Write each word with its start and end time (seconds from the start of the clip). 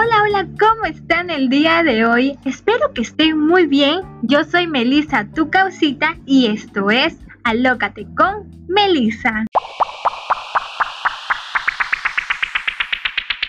Hola, 0.00 0.22
hola, 0.22 0.48
¿cómo 0.60 0.84
están 0.84 1.28
el 1.28 1.48
día 1.48 1.82
de 1.82 2.06
hoy? 2.06 2.38
Espero 2.44 2.94
que 2.94 3.00
estén 3.00 3.36
muy 3.36 3.66
bien. 3.66 4.02
Yo 4.22 4.44
soy 4.44 4.68
Melissa, 4.68 5.26
tu 5.34 5.50
causita, 5.50 6.16
y 6.24 6.46
esto 6.46 6.88
es 6.92 7.18
Alócate 7.42 8.06
con 8.16 8.48
Melissa. 8.68 9.44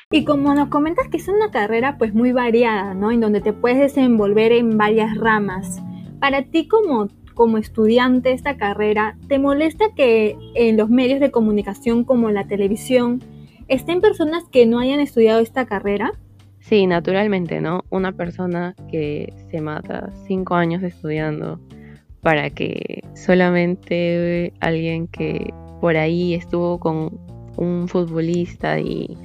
Y 0.10 0.26
como 0.26 0.56
nos 0.56 0.70
comentas 0.70 1.08
que 1.10 1.18
es 1.18 1.28
una 1.28 1.52
carrera 1.52 2.00
pues 2.00 2.16
muy 2.16 2.32
variada, 2.32 2.96
¿no? 2.96 3.12
En 3.12 3.20
donde 3.20 3.42
te 3.42 3.54
puedes 3.54 3.78
desenvolver 3.78 4.52
en 4.52 4.76
varias 4.76 5.16
ramas. 5.18 5.84
Para 6.20 6.42
ti 6.46 6.68
como, 6.68 7.10
como 7.36 7.60
estudiante 7.60 8.32
esta 8.32 8.58
carrera, 8.58 9.20
¿te 9.28 9.38
molesta 9.38 9.94
que 9.96 10.36
en 10.56 10.78
los 10.78 10.90
medios 10.90 11.20
de 11.20 11.30
comunicación 11.30 12.04
como 12.04 12.32
la 12.32 12.48
televisión 12.48 13.22
estén 13.68 14.02
personas 14.02 14.46
que 14.52 14.66
no 14.66 14.80
hayan 14.80 15.00
estudiado 15.00 15.42
esta 15.42 15.68
carrera? 15.68 16.14
Sí, 16.70 16.86
naturalmente, 16.86 17.62
¿no? 17.62 17.84
Una 17.90 18.12
persona 18.12 18.76
que 18.92 19.34
se 19.50 19.60
mata 19.60 20.14
cinco 20.28 20.54
años 20.54 20.84
estudiando 20.84 21.60
para 22.22 22.52
que 22.52 23.02
solamente 23.16 24.54
alguien 24.60 25.08
que 25.08 25.52
por 25.82 25.98
ahí 25.98 26.36
estuvo 26.36 26.80
con 26.80 27.20
un 27.58 27.88
futbolista 27.88 28.80
y 28.80 29.18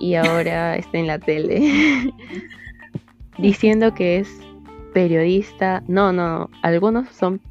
y 0.00 0.14
ahora 0.14 0.76
está 0.76 0.96
en 0.96 1.06
la 1.06 1.18
tele 1.18 1.60
diciendo 3.38 3.92
que 3.92 4.20
es 4.20 4.40
periodista. 4.94 5.82
No, 5.86 6.14
no, 6.14 6.48
algunos 6.62 7.10
son 7.10 7.42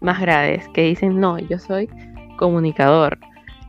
más 0.00 0.18
graves 0.18 0.66
que 0.70 0.82
dicen, 0.82 1.20
no, 1.20 1.38
yo 1.38 1.58
soy 1.58 1.90
comunicador, 2.38 3.18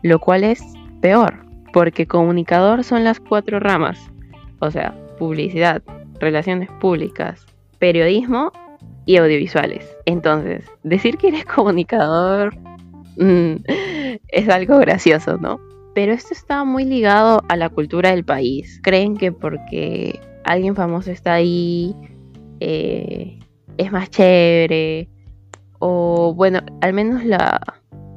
lo 0.02 0.20
cual 0.20 0.46
es 0.46 0.63
peor, 1.02 1.46
porque 1.74 2.08
comunicador 2.08 2.85
son 2.85 3.04
las 3.04 3.20
cuatro 3.20 3.60
ramas, 3.60 4.12
o 4.60 4.72
sea, 4.72 4.96
publicidad, 5.18 5.82
relaciones 6.20 6.70
públicas, 6.80 7.46
periodismo 7.80 8.52
y 9.05 9.18
audiovisuales. 9.18 9.96
Entonces, 10.05 10.66
decir 10.84 11.18
que 11.18 11.30
eres 11.30 11.46
comunicador 11.55 12.55
mm, 13.18 13.55
es 14.28 14.50
algo 14.50 14.78
gracioso, 14.80 15.38
¿no? 15.38 15.60
pero 15.98 16.13
esto 16.13 16.32
está 16.32 16.63
muy 16.63 16.85
ligado 16.85 17.41
a 17.50 17.55
la 17.55 17.70
cultura 17.70 18.12
del 18.12 18.24
país. 18.24 18.80
Creen 18.84 19.18
que 19.18 19.32
porque 19.32 20.20
alguien 20.44 20.76
famoso 20.76 21.10
está 21.10 21.34
ahí 21.34 21.96
eh, 22.60 23.40
es 23.78 23.91
más 23.91 24.12
chévere 24.12 25.10
o 25.80 26.35
bueno, 26.35 26.60
al 26.82 26.94
menos 26.94 27.24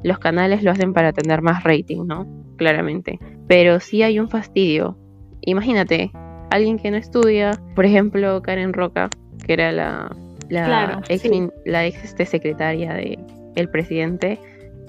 los 0.03 0.19
canales 0.19 0.61
lo 0.61 0.69
hacen 0.69 0.93
para 0.93 1.11
tener 1.11 1.41
más 1.41 1.63
rating, 1.63 2.05
¿no? 2.05 2.27
Claramente. 2.55 3.17
Pero 3.47 3.79
sí 3.79 4.03
hay 4.03 4.19
un 4.19 4.29
fastidio. 4.29 4.95
Imagínate, 5.41 6.11
alguien 6.51 6.77
que 6.77 6.91
no 6.91 6.97
estudia, 6.97 7.51
por 7.75 7.85
ejemplo, 7.85 8.41
Karen 8.41 8.73
Roca, 8.73 9.09
que 9.45 9.53
era 9.53 9.71
la, 9.71 10.15
la 10.49 11.01
ex, 11.09 11.23
la 11.65 11.85
ex 11.85 12.03
este, 12.03 12.25
secretaria 12.25 12.93
del 12.93 13.69
presidente, 13.69 14.39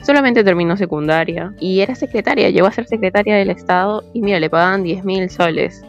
Solamente 0.02 0.42
terminó 0.42 0.76
secundaria 0.76 1.54
y 1.60 1.80
era 1.80 1.94
secretaria, 1.94 2.50
llegó 2.50 2.66
a 2.66 2.72
ser 2.72 2.86
secretaria 2.86 3.36
del 3.36 3.50
Estado 3.50 4.02
y 4.12 4.20
mira, 4.20 4.40
le 4.40 4.50
pagaban 4.50 4.82
10 4.82 5.04
mil 5.04 5.30
soles. 5.30 5.80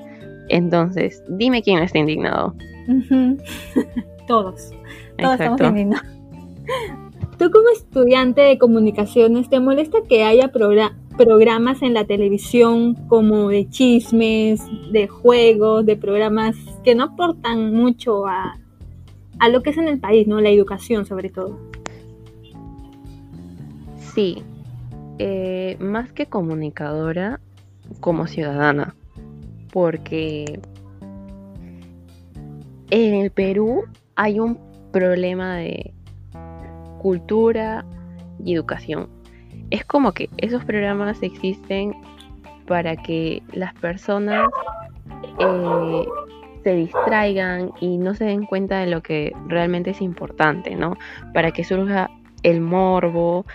Entonces, 0.49 1.23
dime 1.29 1.63
quién 1.63 1.79
está 1.79 1.97
indignado. 1.97 2.53
todos, 4.27 4.71
todos 5.17 5.33
estamos 5.33 5.61
indignados. 5.61 6.07
Tú 7.39 7.49
como 7.49 7.69
estudiante 7.69 8.41
de 8.41 8.59
comunicaciones, 8.59 9.49
¿te 9.49 9.59
molesta 9.59 9.97
que 10.07 10.23
haya 10.23 10.49
programas 11.17 11.81
en 11.81 11.93
la 11.93 12.05
televisión 12.05 12.95
como 13.07 13.49
de 13.49 13.69
chismes, 13.69 14.61
de 14.91 15.07
juegos, 15.07 15.85
de 15.85 15.95
programas 15.95 16.55
que 16.83 16.95
no 16.95 17.05
aportan 17.05 17.73
mucho 17.73 18.27
a, 18.27 18.59
a 19.39 19.49
lo 19.49 19.61
que 19.61 19.71
es 19.71 19.77
en 19.77 19.87
el 19.87 19.99
país, 19.99 20.27
¿no? 20.27 20.41
La 20.41 20.49
educación 20.49 21.05
sobre 21.05 21.29
todo. 21.29 21.59
Sí, 24.13 24.43
eh, 25.19 25.77
más 25.79 26.11
que 26.11 26.27
comunicadora, 26.27 27.39
como 27.99 28.27
ciudadana, 28.27 28.95
porque 29.71 30.59
en 32.89 33.13
el 33.15 33.31
Perú 33.31 33.85
hay 34.15 34.39
un 34.39 34.59
problema 34.91 35.57
de 35.57 35.93
cultura 37.01 37.85
y 38.43 38.53
educación. 38.53 39.09
Es 39.69 39.85
como 39.85 40.11
que 40.11 40.29
esos 40.37 40.63
programas 40.65 41.21
existen 41.23 41.93
para 42.67 42.95
que 42.95 43.41
las 43.51 43.73
personas 43.75 44.49
eh, 45.39 46.05
se 46.63 46.75
distraigan 46.75 47.71
y 47.79 47.97
no 47.97 48.13
se 48.15 48.25
den 48.25 48.45
cuenta 48.45 48.79
de 48.79 48.87
lo 48.87 49.01
que 49.01 49.33
realmente 49.47 49.91
es 49.91 50.01
importante, 50.01 50.75
¿no? 50.75 50.95
Para 51.33 51.51
que 51.51 51.63
surja 51.63 52.09
el 52.43 52.61
morbo 52.61 53.45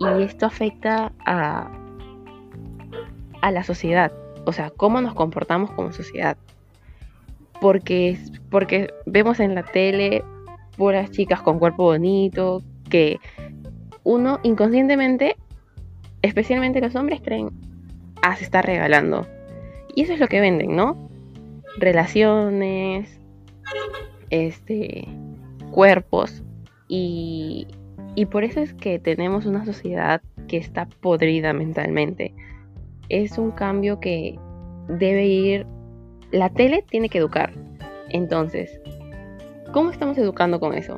y 0.00 0.22
esto 0.22 0.46
afecta 0.46 1.12
a, 1.24 1.70
a 3.42 3.50
la 3.50 3.64
sociedad, 3.64 4.12
o 4.44 4.52
sea, 4.52 4.70
cómo 4.70 5.00
nos 5.00 5.14
comportamos 5.14 5.70
como 5.72 5.92
sociedad. 5.92 6.36
Porque, 7.60 8.18
porque 8.50 8.92
vemos 9.06 9.40
en 9.40 9.54
la 9.54 9.62
tele 9.62 10.24
puras 10.76 11.10
chicas 11.10 11.40
con 11.40 11.58
cuerpo 11.58 11.84
bonito, 11.84 12.62
que 12.90 13.18
uno 14.02 14.40
inconscientemente, 14.42 15.36
especialmente 16.24 16.80
los 16.80 16.94
hombres, 16.96 17.20
creen, 17.22 17.50
ah, 18.22 18.34
se 18.34 18.44
está 18.44 18.62
regalando. 18.62 19.26
Y 19.94 20.02
eso 20.02 20.14
es 20.14 20.20
lo 20.20 20.26
que 20.26 20.40
venden, 20.40 20.74
¿no? 20.74 21.10
Relaciones, 21.76 23.20
este, 24.30 25.06
cuerpos. 25.70 26.42
Y, 26.88 27.66
y 28.14 28.26
por 28.26 28.42
eso 28.42 28.60
es 28.60 28.72
que 28.72 28.98
tenemos 28.98 29.44
una 29.44 29.66
sociedad 29.66 30.22
que 30.48 30.56
está 30.56 30.86
podrida 30.86 31.52
mentalmente. 31.52 32.34
Es 33.10 33.36
un 33.36 33.50
cambio 33.50 34.00
que 34.00 34.38
debe 34.88 35.26
ir... 35.26 35.66
La 36.32 36.48
tele 36.48 36.84
tiene 36.88 37.10
que 37.10 37.18
educar. 37.18 37.52
Entonces, 38.08 38.80
¿cómo 39.72 39.90
estamos 39.90 40.16
educando 40.16 40.58
con 40.58 40.74
eso? 40.74 40.96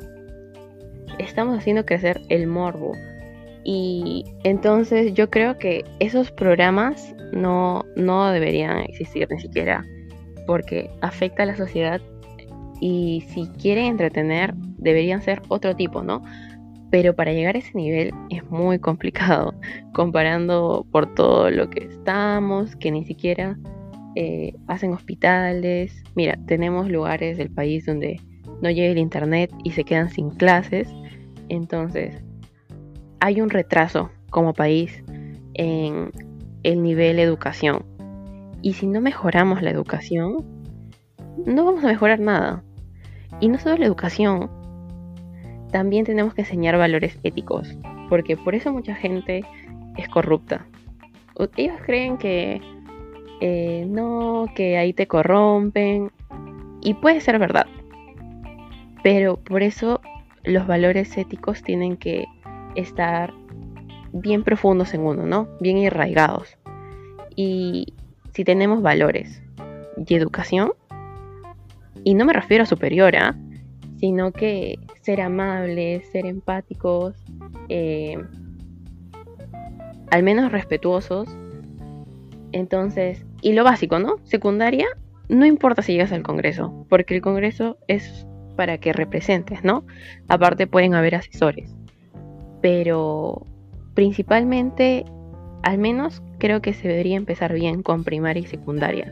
Estamos 1.19 1.57
haciendo 1.57 1.85
crecer 1.85 2.21
el 2.29 2.47
morbo. 2.47 2.93
Y 3.69 4.23
entonces 4.45 5.13
yo 5.13 5.29
creo 5.29 5.57
que 5.57 5.83
esos 5.99 6.31
programas 6.31 7.13
no, 7.33 7.83
no 7.97 8.31
deberían 8.31 8.79
existir 8.79 9.27
ni 9.29 9.41
siquiera. 9.41 9.85
Porque 10.45 10.89
afecta 11.01 11.43
a 11.43 11.47
la 11.47 11.57
sociedad. 11.57 11.99
Y 12.79 13.25
si 13.27 13.47
quieren 13.61 13.85
entretener, 13.85 14.53
deberían 14.55 15.21
ser 15.21 15.41
otro 15.49 15.75
tipo, 15.75 16.01
¿no? 16.01 16.21
pero 16.89 17.13
para 17.13 17.33
llegar 17.33 17.55
a 17.55 17.59
ese 17.59 17.77
nivel 17.77 18.13
es 18.29 18.49
muy 18.49 18.79
complicado, 18.79 19.53
comparando 19.93 20.85
por 20.91 21.13
todo 21.15 21.49
lo 21.49 21.69
que 21.69 21.83
estamos, 21.83 22.75
que 22.75 22.91
ni 22.91 23.03
siquiera 23.05 23.57
eh, 24.15 24.53
hacen 24.67 24.93
hospitales. 24.93 26.03
Mira, 26.15 26.39
tenemos 26.45 26.89
lugares 26.89 27.37
del 27.37 27.51
país 27.51 27.85
donde 27.85 28.21
no 28.61 28.71
llega 28.71 28.91
el 28.91 28.97
internet 28.97 29.51
y 29.63 29.71
se 29.71 29.83
quedan 29.83 30.09
sin 30.09 30.29
clases. 30.29 30.87
Entonces, 31.49 32.23
hay 33.19 33.41
un 33.41 33.49
retraso 33.49 34.09
como 34.29 34.53
país 34.53 35.03
en 35.53 36.11
el 36.63 36.83
nivel 36.83 37.19
educación. 37.19 37.85
Y 38.61 38.73
si 38.73 38.87
no 38.87 39.01
mejoramos 39.01 39.61
la 39.61 39.69
educación, 39.69 40.45
no 41.45 41.65
vamos 41.65 41.83
a 41.83 41.87
mejorar 41.87 42.19
nada. 42.19 42.63
Y 43.39 43.49
no 43.49 43.59
solo 43.59 43.77
la 43.77 43.85
educación, 43.85 44.49
también 45.71 46.05
tenemos 46.05 46.33
que 46.33 46.41
enseñar 46.41 46.77
valores 46.77 47.19
éticos, 47.23 47.77
porque 48.09 48.37
por 48.37 48.55
eso 48.55 48.71
mucha 48.71 48.95
gente 48.95 49.43
es 49.97 50.09
corrupta. 50.09 50.65
Ellos 51.55 51.77
creen 51.85 52.17
que 52.17 52.61
eh, 53.41 53.85
no, 53.87 54.45
que 54.55 54.77
ahí 54.77 54.93
te 54.93 55.07
corrompen, 55.07 56.11
y 56.81 56.93
puede 56.95 57.21
ser 57.21 57.37
verdad, 57.39 57.67
pero 59.03 59.37
por 59.37 59.61
eso 59.61 60.01
los 60.43 60.67
valores 60.67 61.17
éticos 61.17 61.61
tienen 61.61 61.97
que 61.97 62.25
estar 62.77 63.33
bien 64.13 64.43
profundos 64.43 64.93
en 64.93 65.01
uno, 65.01 65.25
¿no? 65.25 65.49
Bien 65.59 65.85
arraigados. 65.85 66.57
Y 67.35 67.93
si 68.33 68.43
tenemos 68.43 68.81
valores 68.81 69.41
y 70.05 70.15
educación, 70.15 70.71
y 72.03 72.13
no 72.13 72.25
me 72.25 72.33
refiero 72.33 72.63
a 72.63 72.67
superior, 72.67 73.15
¿ah? 73.15 73.35
sino 73.99 74.31
que 74.31 74.79
ser 75.01 75.21
amables, 75.21 76.07
ser 76.11 76.25
empáticos, 76.25 77.15
eh, 77.69 78.17
al 80.11 80.23
menos 80.23 80.51
respetuosos. 80.51 81.27
Entonces, 82.51 83.25
y 83.41 83.53
lo 83.53 83.63
básico, 83.63 83.99
¿no? 83.99 84.17
Secundaria, 84.23 84.87
no 85.27 85.45
importa 85.45 85.81
si 85.81 85.93
llegas 85.93 86.11
al 86.11 86.23
Congreso, 86.23 86.85
porque 86.89 87.15
el 87.15 87.21
Congreso 87.21 87.77
es 87.87 88.25
para 88.55 88.77
que 88.77 88.93
representes, 88.93 89.63
¿no? 89.63 89.85
Aparte 90.27 90.67
pueden 90.67 90.95
haber 90.95 91.15
asesores. 91.15 91.75
Pero 92.67 93.45
principalmente, 93.93 95.05
al 95.63 95.77
menos 95.77 96.21
creo 96.37 96.61
que 96.61 96.73
se 96.73 96.89
debería 96.89 97.15
empezar 97.15 97.53
bien 97.53 97.81
con 97.81 98.03
primaria 98.03 98.43
y 98.43 98.45
secundaria. 98.45 99.09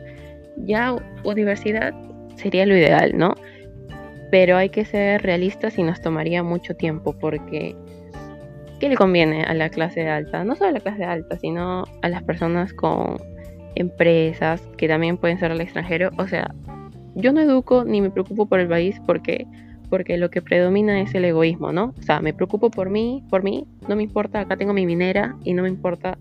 ya 0.57 0.93
universidad 1.23 1.93
sería 2.35 2.65
lo 2.65 2.75
ideal, 2.75 3.17
¿no? 3.17 3.33
Pero 4.29 4.57
hay 4.57 4.67
que 4.67 4.83
ser 4.83 5.21
realistas 5.21 5.77
y 5.77 5.83
nos 5.83 6.01
tomaría 6.01 6.43
mucho 6.43 6.75
tiempo 6.75 7.17
porque 7.17 7.77
¿qué 8.81 8.89
le 8.89 8.97
conviene 8.97 9.43
a 9.43 9.53
la 9.53 9.69
clase 9.69 10.05
alta? 10.09 10.43
No 10.43 10.57
solo 10.57 10.71
a 10.71 10.73
la 10.73 10.81
clase 10.81 11.05
alta, 11.05 11.37
sino 11.37 11.85
a 12.01 12.09
las 12.09 12.23
personas 12.23 12.73
con 12.73 13.15
empresas 13.75 14.67
que 14.75 14.89
también 14.89 15.15
pueden 15.15 15.39
ser 15.39 15.53
al 15.53 15.61
extranjero. 15.61 16.09
O 16.17 16.27
sea, 16.27 16.53
yo 17.15 17.31
no 17.31 17.39
educo 17.39 17.85
ni 17.85 18.01
me 18.01 18.11
preocupo 18.11 18.47
por 18.47 18.59
el 18.59 18.67
país 18.67 18.99
porque 19.07 19.47
porque 19.95 20.17
lo 20.17 20.29
que 20.29 20.41
predomina 20.41 20.99
es 20.99 21.15
el 21.15 21.23
egoísmo, 21.23 21.71
¿no? 21.71 21.93
O 21.97 22.01
sea, 22.01 22.19
me 22.19 22.33
preocupo 22.33 22.69
por 22.69 22.89
mí, 22.89 23.23
por 23.29 23.43
mí, 23.43 23.65
no 23.87 23.95
me 23.95 24.03
importa, 24.03 24.41
acá 24.41 24.57
tengo 24.57 24.73
mi 24.73 24.85
minera 24.85 25.37
y 25.45 25.53
no 25.53 25.63
me 25.63 25.69
importa 25.69 26.17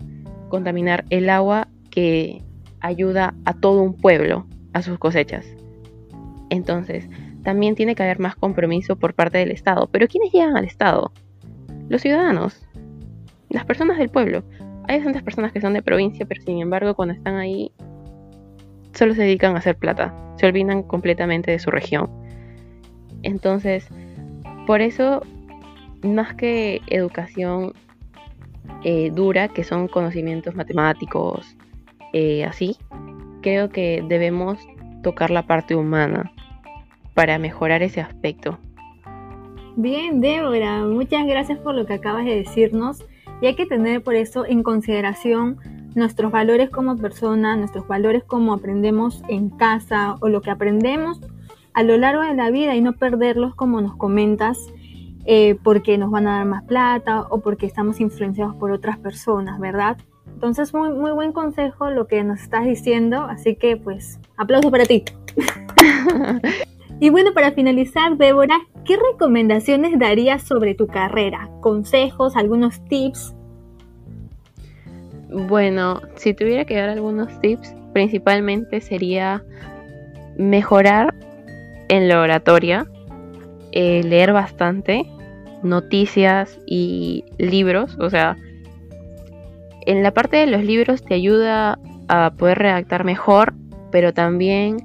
contaminar 0.48 1.04
el 1.10 1.28
agua 1.28 1.66
que 1.90 2.40
ayuda 2.78 3.34
a 3.44 3.52
todo 3.52 3.82
un 3.82 3.94
pueblo 3.94 4.46
a 4.74 4.82
sus 4.82 4.96
cosechas. 5.00 5.44
Entonces, 6.50 7.08
también 7.42 7.74
tiene 7.74 7.96
que 7.96 8.04
haber 8.04 8.20
más 8.20 8.36
compromiso 8.36 8.94
por 8.94 9.12
parte 9.12 9.38
del 9.38 9.50
Estado. 9.50 9.88
Pero 9.90 10.06
¿quiénes 10.06 10.30
llegan 10.30 10.56
al 10.56 10.66
Estado? 10.66 11.10
Los 11.88 12.00
ciudadanos, 12.00 12.64
las 13.48 13.64
personas 13.64 13.98
del 13.98 14.08
pueblo. 14.08 14.44
Hay 14.86 14.98
bastantes 14.98 15.24
personas 15.24 15.50
que 15.50 15.60
son 15.60 15.72
de 15.72 15.82
provincia, 15.82 16.26
pero 16.26 16.40
sin 16.42 16.60
embargo 16.60 16.94
cuando 16.94 17.14
están 17.14 17.38
ahí 17.38 17.72
solo 18.92 19.14
se 19.14 19.22
dedican 19.22 19.56
a 19.56 19.58
hacer 19.58 19.76
plata. 19.76 20.14
Se 20.36 20.46
olvidan 20.46 20.84
completamente 20.84 21.50
de 21.50 21.58
su 21.58 21.72
región. 21.72 22.22
Entonces, 23.24 23.88
por 24.66 24.80
eso, 24.80 25.22
más 26.02 26.34
que 26.34 26.80
educación 26.86 27.72
eh, 28.84 29.10
dura, 29.12 29.48
que 29.48 29.64
son 29.64 29.88
conocimientos 29.88 30.54
matemáticos, 30.54 31.56
eh, 32.12 32.44
así, 32.44 32.76
creo 33.42 33.70
que 33.70 34.04
debemos 34.08 34.58
tocar 35.02 35.30
la 35.30 35.46
parte 35.46 35.74
humana 35.74 36.32
para 37.14 37.38
mejorar 37.38 37.82
ese 37.82 38.00
aspecto. 38.00 38.58
Bien, 39.76 40.20
Débora, 40.20 40.84
muchas 40.84 41.26
gracias 41.26 41.58
por 41.58 41.74
lo 41.74 41.84
que 41.86 41.94
acabas 41.94 42.24
de 42.24 42.36
decirnos 42.36 43.04
y 43.40 43.46
hay 43.46 43.56
que 43.56 43.66
tener 43.66 44.02
por 44.02 44.14
eso 44.14 44.46
en 44.46 44.62
consideración 44.62 45.58
nuestros 45.94 46.30
valores 46.30 46.70
como 46.70 46.96
persona, 46.96 47.56
nuestros 47.56 47.86
valores 47.88 48.22
como 48.24 48.54
aprendemos 48.54 49.22
en 49.28 49.50
casa 49.50 50.16
o 50.20 50.28
lo 50.28 50.40
que 50.42 50.50
aprendemos 50.50 51.20
a 51.74 51.82
lo 51.82 51.96
largo 51.96 52.22
de 52.22 52.34
la 52.34 52.50
vida 52.50 52.74
y 52.74 52.80
no 52.80 52.94
perderlos 52.94 53.54
como 53.54 53.80
nos 53.80 53.96
comentas 53.96 54.58
eh, 55.26 55.56
porque 55.62 55.98
nos 55.98 56.10
van 56.10 56.26
a 56.26 56.38
dar 56.38 56.46
más 56.46 56.64
plata 56.64 57.22
o 57.30 57.40
porque 57.40 57.66
estamos 57.66 58.00
influenciados 58.00 58.54
por 58.56 58.70
otras 58.70 58.98
personas, 58.98 59.58
¿verdad? 59.58 59.96
Entonces, 60.32 60.74
muy, 60.74 60.90
muy 60.90 61.12
buen 61.12 61.32
consejo 61.32 61.90
lo 61.90 62.06
que 62.06 62.22
nos 62.22 62.40
estás 62.40 62.64
diciendo, 62.64 63.22
así 63.22 63.56
que 63.56 63.76
pues 63.76 64.20
aplauso 64.36 64.70
para 64.70 64.84
ti. 64.84 65.04
y 67.00 67.10
bueno, 67.10 67.32
para 67.32 67.52
finalizar, 67.52 68.16
Débora, 68.16 68.58
¿qué 68.84 68.96
recomendaciones 68.96 69.98
darías 69.98 70.42
sobre 70.42 70.74
tu 70.74 70.86
carrera? 70.86 71.48
¿Consejos, 71.60 72.36
algunos 72.36 72.84
tips? 72.84 73.34
Bueno, 75.30 76.02
si 76.16 76.34
tuviera 76.34 76.64
que 76.64 76.76
dar 76.76 76.90
algunos 76.90 77.40
tips, 77.40 77.74
principalmente 77.94 78.80
sería 78.80 79.42
mejorar 80.36 81.14
en 81.88 82.08
la 82.08 82.20
oratoria, 82.20 82.86
eh, 83.72 84.02
leer 84.04 84.32
bastante, 84.32 85.04
noticias 85.62 86.58
y 86.66 87.24
libros, 87.38 87.96
o 87.98 88.10
sea, 88.10 88.36
en 89.86 90.02
la 90.02 90.12
parte 90.12 90.36
de 90.36 90.46
los 90.46 90.64
libros 90.64 91.04
te 91.04 91.14
ayuda 91.14 91.78
a 92.08 92.32
poder 92.36 92.58
redactar 92.58 93.04
mejor, 93.04 93.54
pero 93.90 94.12
también 94.12 94.76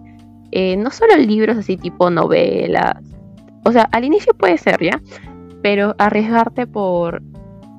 eh, 0.52 0.78
no 0.78 0.90
solo 0.92 1.16
libros 1.18 1.58
así 1.58 1.78
tipo 1.78 2.10
novelas, 2.10 2.96
o 3.66 3.72
sea, 3.72 3.84
al 3.92 4.06
inicio 4.06 4.34
puede 4.34 4.58
ser 4.58 4.82
ya, 4.82 5.02
pero 5.62 5.96
arriesgarte 5.98 6.66
por 6.66 7.22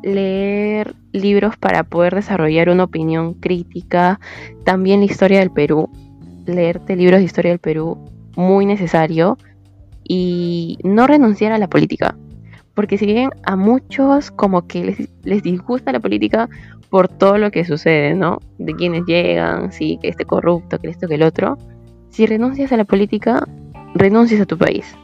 leer 0.03 0.95
libros 1.13 1.57
para 1.57 1.85
poder 1.85 2.15
desarrollar 2.15 2.69
una 2.69 2.85
opinión 2.85 3.35
crítica, 3.35 4.21
también 4.65 5.01
la 5.01 5.07
historia 5.07 5.41
del 5.41 5.51
Perú, 5.51 5.91
leerte 6.47 6.97
libros 6.97 7.21
de 7.21 7.25
historia 7.25 7.51
del 7.51 7.59
Perú 7.59 7.99
muy 8.37 8.67
necesario 8.67 9.37
y 10.05 10.79
no 10.83 11.07
renunciar 11.07 11.53
a 11.53 11.59
la 11.59 11.69
política. 11.69 12.17
Porque 12.75 12.99
si 12.99 13.07
bien 13.07 13.31
a 13.45 13.57
muchos 13.57 14.31
como 14.31 14.67
que 14.67 15.09
les, 15.23 15.43
disgusta 15.43 15.93
la 15.93 16.01
política 16.01 16.49
por 16.89 17.09
todo 17.09 17.39
lo 17.39 17.51
que 17.51 17.65
sucede, 17.65 18.15
¿no? 18.15 18.39
De 18.59 18.75
quienes 18.75 19.05
llegan, 19.07 19.73
sí, 19.73 19.99
que 20.01 20.09
este 20.09 20.25
corrupto, 20.25 20.79
que 20.79 20.89
esto, 20.89 21.07
que 21.07 21.15
el 21.15 21.23
otro. 21.23 21.59
Si 22.11 22.27
renuncias 22.27 22.73
a 22.73 22.77
la 22.77 22.85
política, 22.85 23.47
renuncias 23.95 24.41
a 24.41 24.47
tu 24.47 24.59
país. 24.59 24.97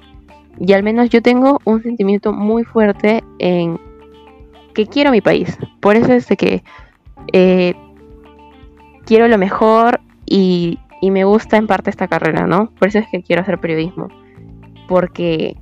Y 0.58 0.72
al 0.72 0.82
menos 0.82 1.10
yo 1.10 1.22
tengo 1.22 1.60
un 1.64 1.82
sentimiento 1.82 2.32
muy 2.32 2.64
fuerte 2.64 3.22
en 3.38 3.78
que 4.74 4.86
quiero 4.86 5.10
mi 5.10 5.20
país. 5.20 5.56
Por 5.80 5.96
eso 5.96 6.12
es 6.12 6.26
de 6.28 6.36
que 6.36 6.64
eh, 7.32 7.74
quiero 9.04 9.28
lo 9.28 9.38
mejor 9.38 10.00
y 10.26 10.78
y 11.00 11.10
me 11.10 11.24
gusta 11.24 11.56
en 11.56 11.66
parte 11.66 11.90
esta 11.90 12.08
carrera, 12.08 12.46
¿no? 12.46 12.70
Por 12.78 12.88
eso 12.88 12.98
es 12.98 13.06
que 13.08 13.22
quiero 13.22 13.42
hacer 13.42 13.58
periodismo. 13.58 14.08
Porque 14.88 15.56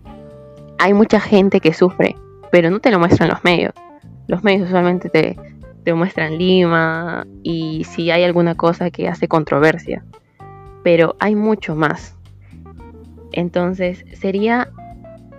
hay 0.78 0.94
mucha 0.94 1.20
gente 1.20 1.60
que 1.60 1.72
sufre, 1.72 2.16
pero 2.50 2.70
no 2.70 2.80
te 2.80 2.90
lo 2.90 2.98
muestran 2.98 3.30
los 3.30 3.42
medios. 3.44 3.72
Los 4.26 4.44
medios 4.44 4.68
usualmente 4.68 5.08
te, 5.08 5.36
te 5.84 5.94
muestran 5.94 6.38
Lima 6.38 7.26
y 7.42 7.84
si 7.84 8.10
hay 8.10 8.24
alguna 8.24 8.54
cosa 8.54 8.90
que 8.90 9.08
hace 9.08 9.28
controversia. 9.28 10.04
Pero 10.82 11.16
hay 11.18 11.34
mucho 11.34 11.74
más. 11.74 12.16
Entonces 13.32 14.04
sería 14.12 14.70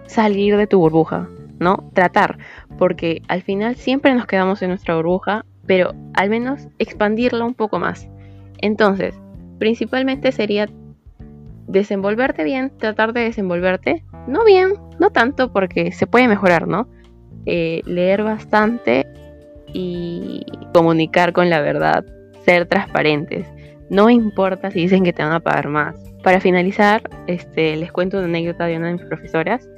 salir 0.08 0.58
de 0.58 0.68
tu 0.68 0.80
burbuja, 0.80 1.30
¿no? 1.60 1.90
Tratar, 1.94 2.38
porque 2.78 3.22
al 3.28 3.42
final 3.42 3.76
siempre 3.76 4.14
nos 4.14 4.26
quedamos 4.26 4.62
en 4.62 4.70
nuestra 4.70 4.96
burbuja, 4.96 5.46
pero 5.66 5.94
al 6.14 6.30
menos 6.30 6.68
expandirla 6.78 7.46
un 7.46 7.54
poco 7.54 7.80
más. 7.80 8.08
Entonces, 8.60 9.20
principalmente 9.60 10.32
sería 10.32 10.70
desenvolverte 11.68 12.44
bien, 12.44 12.72
tratar 12.78 13.14
de 13.14 13.22
desenvolverte, 13.22 14.04
no 14.28 14.46
bien, 14.46 14.74
no 15.00 15.10
tanto 15.10 15.52
porque 15.52 15.92
se 15.92 16.08
puede 16.08 16.28
mejorar, 16.28 16.68
¿no? 16.68 16.88
Eh, 17.46 17.82
leer 17.86 18.24
bastante 18.24 19.08
y 19.74 20.46
comunicar 20.74 21.34
con 21.34 21.50
la 21.50 21.62
verdad, 21.62 22.06
ser 22.44 22.66
transparentes. 22.68 23.48
No 23.90 24.10
importa 24.10 24.72
si 24.72 24.82
dicen 24.82 25.04
que 25.04 25.14
te 25.14 25.24
van 25.24 25.34
a 25.34 25.40
pagar 25.40 25.70
más. 25.70 25.96
Para 26.24 26.40
finalizar, 26.40 27.04
este, 27.28 27.76
les 27.76 27.92
cuento 27.92 28.18
una 28.18 28.26
anécdota 28.28 28.66
de 28.66 28.78
una 28.78 28.88
de 28.88 28.94
mis 28.94 29.06
profesoras. 29.06 29.70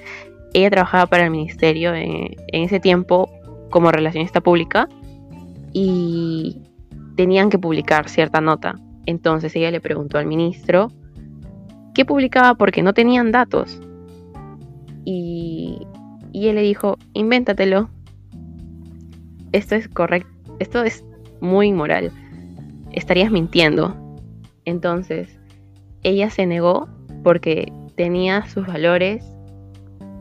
Ella 0.54 0.70
trabajaba 0.70 1.08
para 1.08 1.25
el 1.25 1.32
ministerio 1.32 1.94
en 1.94 2.36
ese 2.51 2.80
tiempo 2.80 3.30
como 3.70 3.92
relacionista 3.92 4.40
pública 4.40 4.88
y 5.74 6.62
tenían 7.18 7.50
que 7.50 7.60
publicar 7.60 8.08
cierta 8.08 8.40
nota 8.40 8.75
entonces 9.08 9.56
ella 9.56 9.72
le 9.72 9.82
preguntó 9.82 10.20
al 10.20 10.28
ministro 10.28 10.92
qué 11.96 12.06
publicaba 12.06 12.54
porque 12.56 12.84
no 12.84 12.94
tenían 12.94 13.32
datos. 13.32 13.82
Y, 15.04 15.80
él 16.34 16.56
le 16.56 16.62
dijo, 16.62 17.00
invéntatelo. 17.14 17.90
Esto 19.54 19.76
es 19.76 19.88
correcto, 19.88 20.30
esto 20.60 20.84
es 20.84 21.04
muy 21.42 21.68
inmoral. 21.70 22.12
Estarías 22.92 23.32
mintiendo. 23.32 23.96
Entonces, 24.66 25.40
ella 26.04 26.30
se 26.30 26.46
negó 26.46 26.90
porque 27.24 27.72
tenía 27.96 28.46
sus 28.46 28.68
valores 28.68 29.26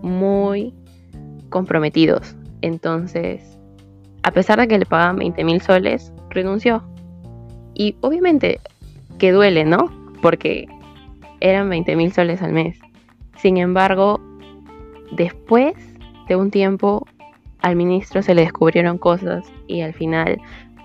muy 0.02 0.72
comprometidos. 1.50 2.36
Entonces, 2.62 3.58
a 4.22 4.30
pesar 4.30 4.60
de 4.60 4.68
que 4.68 4.78
le 4.78 4.86
pagaban 4.86 5.16
20 5.16 5.44
mil 5.44 5.60
soles, 5.60 6.12
renunció. 6.30 6.82
Y 7.74 7.96
obviamente 8.00 8.60
que 9.18 9.32
duele, 9.32 9.64
¿no? 9.64 9.90
Porque 10.22 10.68
eran 11.40 11.68
20 11.68 11.96
mil 11.96 12.12
soles 12.12 12.42
al 12.42 12.52
mes. 12.52 12.78
Sin 13.36 13.56
embargo, 13.56 14.20
después 15.12 15.74
de 16.28 16.36
un 16.36 16.50
tiempo, 16.50 17.06
al 17.60 17.76
ministro 17.76 18.22
se 18.22 18.34
le 18.34 18.42
descubrieron 18.42 18.98
cosas 18.98 19.44
y 19.66 19.80
al 19.80 19.94
final 19.94 20.40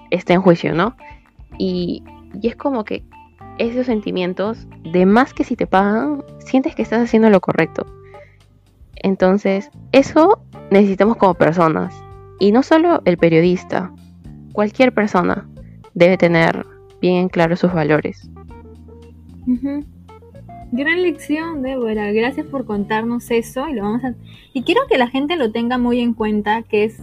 está 0.09 0.33
en 0.33 0.41
juicio, 0.41 0.73
¿no? 0.73 0.95
Y, 1.57 2.03
y 2.41 2.47
es 2.47 2.55
como 2.55 2.83
que 2.83 3.03
esos 3.57 3.85
sentimientos, 3.85 4.67
de 4.83 5.05
más 5.05 5.33
que 5.33 5.43
si 5.43 5.55
te 5.55 5.67
pagan, 5.67 6.23
sientes 6.39 6.75
que 6.75 6.81
estás 6.81 7.01
haciendo 7.03 7.29
lo 7.29 7.41
correcto. 7.41 7.85
Entonces, 8.95 9.69
eso 9.91 10.41
necesitamos 10.69 11.17
como 11.17 11.33
personas. 11.35 11.93
Y 12.39 12.51
no 12.51 12.63
solo 12.63 13.01
el 13.05 13.17
periodista, 13.17 13.91
cualquier 14.53 14.93
persona 14.93 15.47
debe 15.93 16.17
tener 16.17 16.65
bien 17.01 17.29
claro 17.29 17.55
sus 17.55 17.73
valores. 17.73 18.29
Gran 20.71 21.01
lección, 21.01 21.61
Débora. 21.61 22.11
Gracias 22.11 22.45
por 22.45 22.65
contarnos 22.65 23.29
eso 23.31 23.67
y 23.67 23.73
lo 23.73 23.83
vamos 23.83 24.03
a 24.03 24.13
y 24.53 24.63
quiero 24.63 24.81
que 24.89 24.97
la 24.97 25.07
gente 25.07 25.35
lo 25.35 25.51
tenga 25.51 25.77
muy 25.77 25.99
en 25.99 26.13
cuenta 26.13 26.63
que 26.63 26.85
es 26.85 26.99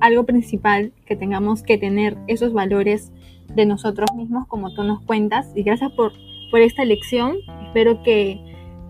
algo 0.00 0.24
principal 0.24 0.92
que 1.06 1.16
tengamos 1.16 1.62
que 1.62 1.78
tener 1.78 2.16
esos 2.26 2.52
valores 2.52 3.12
de 3.54 3.66
nosotros 3.66 4.08
mismos 4.14 4.46
como 4.46 4.74
tú 4.74 4.84
nos 4.84 5.02
cuentas 5.02 5.50
y 5.54 5.62
gracias 5.62 5.92
por, 5.92 6.12
por 6.50 6.60
esta 6.60 6.84
lección. 6.84 7.36
Espero 7.66 8.02
que 8.02 8.40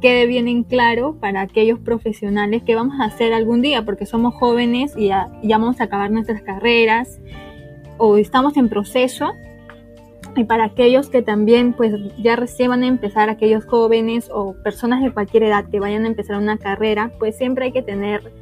quede 0.00 0.26
bien 0.26 0.48
en 0.48 0.62
claro 0.62 1.16
para 1.20 1.40
aquellos 1.40 1.78
profesionales 1.78 2.62
que 2.62 2.74
vamos 2.74 3.00
a 3.00 3.04
hacer 3.04 3.32
algún 3.32 3.62
día, 3.62 3.84
porque 3.84 4.06
somos 4.06 4.34
jóvenes 4.34 4.94
y 4.96 5.08
ya, 5.08 5.28
vamos 5.42 5.80
a 5.80 5.84
acabar 5.84 6.10
nuestras 6.10 6.42
carreras 6.42 7.20
o 7.98 8.16
estamos 8.16 8.56
en 8.56 8.68
proceso. 8.68 9.32
Y 10.36 10.44
para 10.44 10.64
aquellos 10.64 11.08
que 11.08 11.22
también 11.22 11.72
pues 11.72 11.94
ya 12.18 12.36
recién 12.36 12.68
van 12.68 12.82
a 12.82 12.86
empezar, 12.86 13.30
aquellos 13.30 13.64
jóvenes 13.64 14.30
o 14.32 14.54
personas 14.62 15.02
de 15.02 15.10
cualquier 15.10 15.44
edad 15.44 15.68
que 15.70 15.80
vayan 15.80 16.04
a 16.04 16.08
empezar 16.08 16.36
una 16.36 16.58
carrera, 16.58 17.10
pues 17.18 17.36
siempre 17.36 17.66
hay 17.66 17.72
que 17.72 17.82
tener 17.82 18.32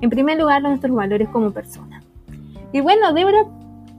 en 0.00 0.10
primer 0.10 0.38
lugar 0.38 0.62
nuestros 0.62 0.94
valores 0.94 1.28
como 1.28 1.50
persona. 1.50 2.02
Y 2.72 2.80
bueno, 2.80 3.12
Débora, 3.12 3.46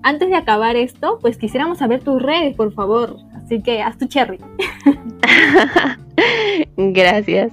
antes 0.04 0.30
de 0.30 0.36
acabar 0.36 0.76
esto, 0.76 1.20
pues 1.22 1.38
quisiéramos 1.38 1.78
saber 1.78 2.02
tus 2.02 2.22
redes, 2.22 2.56
por 2.56 2.74
favor. 2.74 3.18
Así 3.36 3.62
que 3.62 3.82
haz 3.82 3.98
tu 3.98 4.08
cherry. 4.08 4.40
Gracias. 6.78 7.52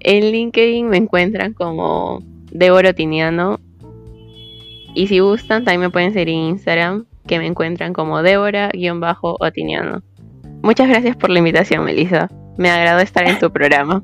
En 0.00 0.30
LinkedIn 0.30 0.88
me 0.88 0.98
encuentran 0.98 1.54
como 1.54 2.22
Débora 2.52 2.90
Otiniano. 2.90 3.58
Y 4.94 5.06
si 5.06 5.20
gustan, 5.20 5.64
también 5.64 5.80
me 5.80 5.90
pueden 5.90 6.12
seguir 6.12 6.28
en 6.28 6.40
Instagram, 6.50 7.06
que 7.28 7.38
me 7.38 7.46
encuentran 7.46 7.92
como 7.92 8.22
Débora-Otiniano. 8.22 10.02
Muchas 10.62 10.88
gracias 10.88 11.16
por 11.16 11.30
la 11.30 11.38
invitación, 11.38 11.84
Melissa. 11.84 12.28
Me 12.56 12.70
agrado 12.70 12.98
estar 12.98 13.28
en 13.28 13.38
tu 13.38 13.52
programa. 13.52 14.02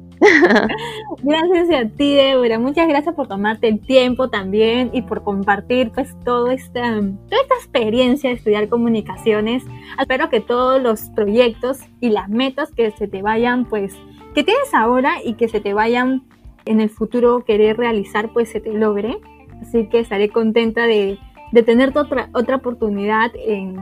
gracias 1.25 1.71
a 1.71 1.89
ti, 1.89 2.15
Débora. 2.15 2.61
Muchas 2.61 2.87
gracias 2.87 3.13
por 3.17 3.27
tomarte 3.27 3.67
el 3.67 3.81
tiempo 3.81 4.31
también 4.31 4.91
y 4.93 5.03
por 5.03 5.25
compartir 5.25 5.91
pues 5.91 6.15
todo 6.25 6.53
esta, 6.53 7.01
toda 7.01 7.43
esta 7.43 7.55
experiencia 7.57 8.31
de 8.31 8.37
estudiar 8.37 8.69
comunicaciones. 8.69 9.65
Espero 9.99 10.31
que 10.31 10.41
todos 10.41 10.81
los 10.81 11.11
proyectos 11.17 11.81
y 12.01 12.11
las 12.11 12.29
metas 12.29 12.71
que 12.71 12.93
se 12.93 13.09
te 13.09 13.23
vayan 13.23 13.65
pues 13.65 13.97
que 14.37 14.45
tienes 14.45 14.73
ahora 14.73 15.17
y 15.25 15.35
que 15.35 15.49
se 15.49 15.61
te 15.61 15.75
vayan 15.75 16.23
en 16.65 16.81
el 16.81 16.91
futuro 16.91 17.45
querer 17.45 17.77
realizar 17.77 18.33
pues 18.33 18.51
se 18.51 18.61
te 18.61 18.73
logre. 18.73 19.19
Así 19.61 19.89
que 19.89 19.99
estaré 19.99 20.29
contenta 20.29 20.87
de, 20.87 21.19
de 21.53 21.63
tener 21.63 21.97
otra, 21.97 22.29
otra 22.33 22.57
oportunidad 22.57 23.31
en, 23.35 23.77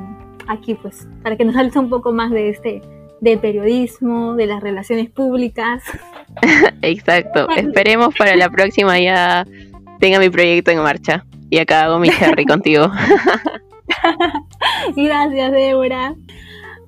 aquí 0.49 0.75
pues 0.75 1.09
para 1.23 1.37
que 1.37 1.45
nos 1.45 1.57
hables 1.57 1.77
un 1.77 1.89
poco 1.89 2.13
más 2.13 2.31
de 2.31 2.51
este 2.51 2.83
del 3.21 3.39
periodismo, 3.39 4.35
de 4.35 4.47
las 4.47 4.61
relaciones 4.61 5.09
públicas. 5.09 5.83
Exacto. 6.83 7.49
Esperemos 7.57 8.15
para 8.19 8.35
la 8.35 8.51
próxima 8.51 8.99
ya 8.99 9.47
tenga 10.01 10.19
mi 10.19 10.29
proyecto 10.29 10.73
en 10.73 10.83
marcha. 10.83 11.25
Y 11.49 11.59
acá 11.59 11.85
hago 11.85 11.99
mi 12.01 12.09
cherry 12.09 12.45
contigo. 12.45 12.91
Gracias, 14.97 15.53
Débora. 15.53 16.15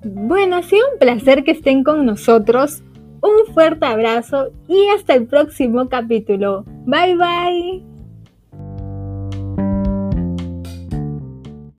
Bueno, 0.03 0.57
ha 0.57 0.63
sido 0.63 0.81
un 0.91 0.99
placer 0.99 1.43
que 1.43 1.51
estén 1.51 1.83
con 1.83 2.05
nosotros. 2.05 2.83
Un 3.21 3.53
fuerte 3.53 3.85
abrazo 3.85 4.49
y 4.67 4.87
hasta 4.89 5.13
el 5.13 5.27
próximo 5.27 5.87
capítulo. 5.87 6.65
Bye 6.85 7.15
bye. 7.15 7.94